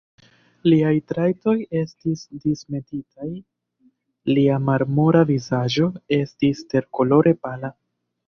Liaj 0.71 0.93
trajtoj 1.09 1.53
estis 1.81 2.23
dismetitaj; 2.45 3.29
lia 4.31 4.57
marmora 4.71 5.23
vizaĝo 5.33 5.91
estis 6.19 6.65
terkolore 6.73 7.35
pala. 7.45 7.71